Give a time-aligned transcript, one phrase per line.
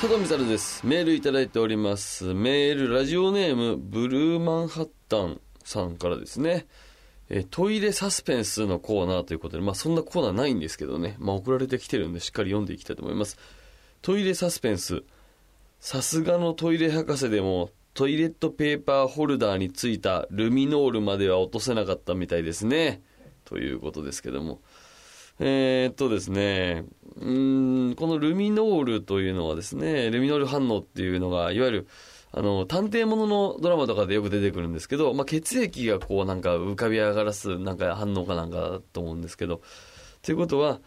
[0.00, 0.86] 佐藤光です。
[0.86, 2.32] メールいただいております。
[2.32, 6.68] メール、ラジオネーム、ブルーマンハッタンさんからですね。
[7.28, 11.16] えトイレサスペンスのコーナーということで、まあそんなコーナーないんですけどね。
[11.18, 13.38] まあ送られてきてるんでしっかり読んでいきたいと思います。
[14.00, 15.02] トイレサスペンス。
[15.80, 23.02] さすがのトイレ博士でも、トイレットペーパーホルダーについたルミノールまでは落とせなかったみたいですね。
[23.44, 24.60] ということですけども。
[25.40, 26.84] えーっとですね、
[27.20, 27.30] う
[27.90, 31.88] ん、このルミノールというのはですね、ルミノール反応っていうのが、いわゆる、
[32.32, 39.62] あの、探偵もののドラマとかでよく出てくるんですけど、まあ、血液がこうなんか浮かび上がらすなんか反応かなんかだと思うんですけど、
[40.22, 40.80] ということは、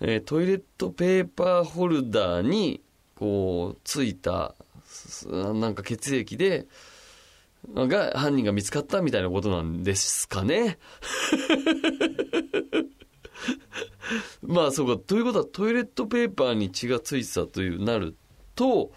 [0.00, 2.82] えートイレットペーパーホルダーに、
[3.16, 4.54] こう、ついた、
[5.28, 6.66] なんか血液で、
[7.74, 10.78] が犯人が見つかったみたいなことなんですかね。
[14.46, 18.16] まあそうか、ということはトイレットペーパーに血がついてたというなる
[18.54, 18.92] と、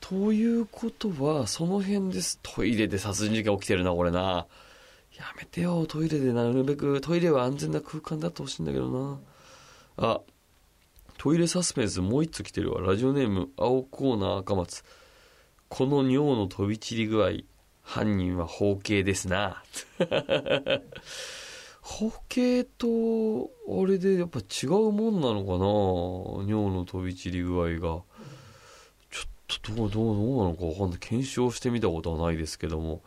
[0.00, 2.40] ということは、その辺です。
[2.42, 4.46] トイレで殺人事件起きてるな、これな。
[5.16, 9.20] やめてよ、トイレでなるべく、トイレは安全な空間だってほしいんだけどな。
[9.98, 10.20] あ、
[11.18, 12.80] トイレサスペンスもう一つ来てるわ。
[12.80, 14.82] ラジオネーム、青コーナー赤松。
[15.68, 17.30] この尿の飛び散り具合、
[17.82, 19.62] 犯人は包茎ですな。
[21.82, 26.46] 包茎と、あれでやっぱ違うもんなのかな？
[26.48, 28.02] 尿の飛び散り具合が。
[29.10, 30.98] ちょっとどう、どう、どうなのかわかんない。
[31.00, 33.02] 検証してみたことはないですけども。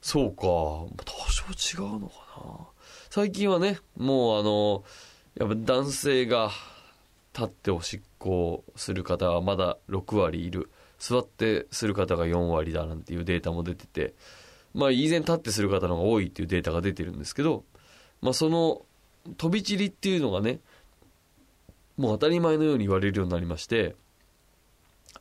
[0.00, 0.42] そうか。
[0.42, 0.90] 多
[1.28, 2.66] 少違うのかな
[3.10, 4.82] 最近はね、もうあの、
[5.36, 6.50] やっぱ男性が
[7.32, 10.70] 立っておしっこをする方はまだ6割いる。
[10.98, 14.14] 座ってする方が4割だなんていうデータも出てて、
[14.74, 17.62] まあ以前立ってする方の方が多いっていうデータが出てるんですけど、
[18.20, 18.82] まあその
[19.36, 20.60] 飛び散りっていうのがね、
[21.96, 23.94] もう当たり前のように言われるようになりまして、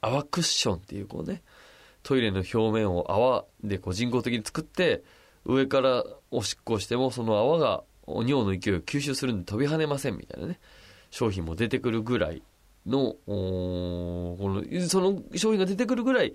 [0.01, 1.41] 泡クッションっていうこうね、
[2.03, 5.03] トイレの表面を泡でこう人工的に作って、
[5.45, 10.59] 上からおしっこをしてもその泡が尿の勢いを吸収するんで飛び跳ねませんみたいなね、
[11.09, 12.43] 商品も出てくるぐらい
[12.85, 16.33] の、この、その商品が出てくるぐらい、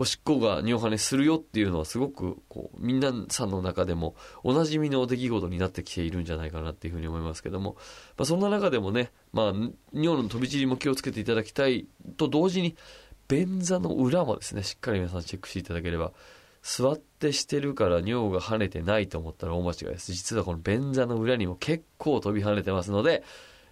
[0.00, 4.14] おしっこが尿跳ねするよっていうのはすごく、こう、みんなさんの中でも
[4.44, 7.74] おなじみの出来事になってきているんじゃないかなっていうふうに思いますけども、
[8.16, 9.52] まあそんな中でもね、まあ、
[9.92, 12.76] 尿の飛び散りも気をつけていただきたいと同時に、
[13.26, 16.12] 便座の裏もですね、しっかり皆さんチェックしていただければ、
[16.62, 20.12] 座ってしてるから尿が跳ねてないと思ったら大間違いです。
[20.12, 23.24] 実はこの便座の裏にも結構飛び跳ねてますので、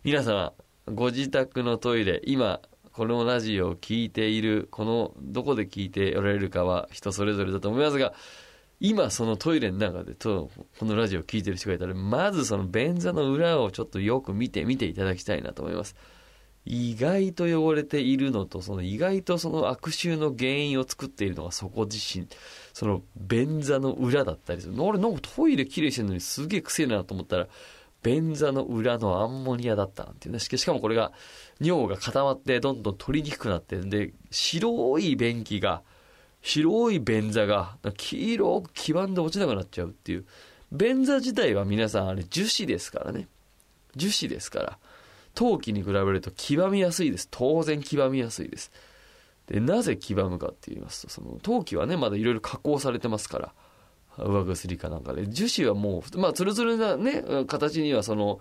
[0.03, 0.55] 皆様、
[0.93, 2.61] ご自宅のトイレ、今、
[2.97, 8.15] このラジオを聞いている、この、どこで聞いておられるかは人それぞれだと思いますが、
[8.81, 15.95] 今そのトイレの中でと、このラジオを聞いてる人がいたら、まずその便座の裏をちょっとよく見て、見ていただきたいなと思います。
[16.65, 22.27] 意外と汚れているのと、その意外とその悪臭の原因を作っているのがそこ自身、
[22.73, 24.83] その便座の裏だったりする。
[24.83, 27.49] 俺なんかトイレ綺麗してるのにすげえ癖なと思ったら、
[28.07, 30.39] 便座の裏のアンモニアだったなんていうね。
[30.39, 31.11] しかもこれが、
[31.61, 35.83] 尿が固まってどんどん取りにくくなってんで、白い便器が、
[36.41, 40.25] 白い便座が、黄色く黄ばんで落ちなくなっちゃうっていう。
[40.71, 43.27] 便座自体は皆さんあれ樹脂ですからね。
[43.97, 44.79] 樹脂ですから。
[45.35, 47.27] 陶器に比べると黄ばみやすいです。
[47.31, 48.71] 当然黄ばみやすいです。
[49.49, 53.53] で、なぜ黄ばむかって言いますと、その陶器はね、まだいろいろ加工されてますから。
[54.19, 55.29] 上薬かなんかで。
[55.29, 58.41] 樹脂はもう、まあ、ツルツルなね、形にはその、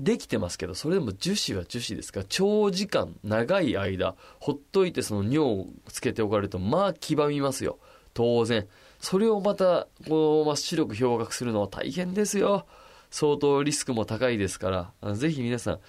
[0.00, 7.78] できてますけど、それでも樹脂は樹脂ですから、長時間、長い間、ほっといてその尿をつけておかれると、まあ、黄ばみますよ。
[8.14, 8.66] 当然。
[9.00, 12.66] それをまた、こう、真っ白く氷河するのは大変ですよ。
[13.10, 15.80] 相当リスクも高いですから、ぜひ皆さん、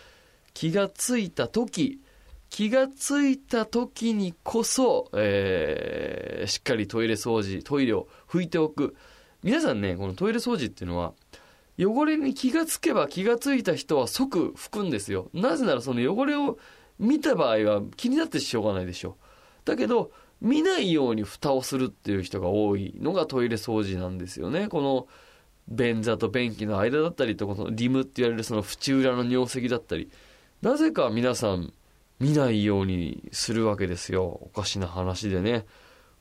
[0.53, 1.99] 気がついた時、
[2.53, 8.95] 気がついた時にこそ、えー、しっかりトイレ掃除、トイレを拭いておく。
[9.41, 11.13] 皆さんね、このトイレ掃除っていうのは、
[11.79, 15.31] 汚れに気がつけば気がついた人は即拭くんですよ。
[15.33, 16.59] なぜならその汚れを
[16.99, 19.13] 見た場合は気になってしょうがないでしょう。
[19.65, 24.67] だけど、見ないように蓋をするっていう人が多いのがトイレ掃除なんですよね。
[24.67, 25.07] この、
[25.69, 30.11] 便座と便器の間だったりと、このリムって言われるその縁裏の尿石だったり、
[30.61, 31.73] なぜか皆さん
[32.23, 34.39] 見ないようにするわけですよ。
[34.41, 35.65] おかしな話でね。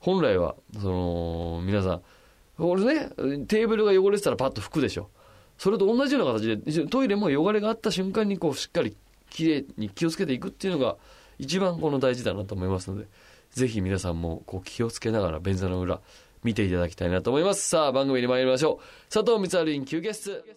[0.01, 2.03] 本来は、その、皆さん、
[2.59, 3.09] 俺ね、
[3.47, 5.11] テーブルが汚れてたらパッと拭くでしょ。
[5.59, 8.97] それと同じような形で、トイレも汚れがあった瞬間にこうしっかり
[9.31, 10.97] きれいに気をつけていくっていうのが
[11.39, 13.07] 一番この大事だなと思いますので、
[13.53, 16.01] ぜひ皆さんもこう気をつけながら便座の裏
[16.43, 17.69] 見ていただきたいなと思います。
[17.69, 19.13] さあ番組に参りましょう。
[19.13, 20.57] 佐藤光晴イン休憩室。